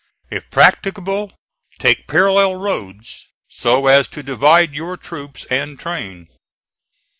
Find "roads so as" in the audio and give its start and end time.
2.55-4.07